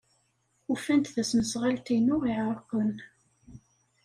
Ufan-d 0.73 1.05
tasnasɣalt-inu 1.13 2.17
iɛerqen. 2.31 2.91